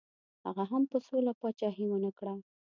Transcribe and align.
هغه 0.45 0.63
هم 0.71 0.83
په 0.91 0.97
سوله 1.07 1.31
پاچهي 1.39 1.85
ونه 1.89 2.11
کړه. 2.19 2.33